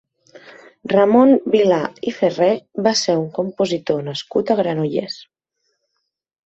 Ramon 0.93 1.33
Vilà 1.55 1.77
i 2.11 2.13
Ferrer 2.21 2.49
va 2.89 2.97
ser 3.05 3.17
un 3.23 3.29
compositor 3.39 4.05
nascut 4.11 4.55
a 4.57 4.61
Granollers. 4.63 5.25